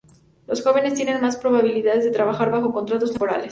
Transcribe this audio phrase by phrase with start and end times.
[0.47, 3.49] Los jóvenes tienen más probabilidades de trabajar bajo contratos temporales.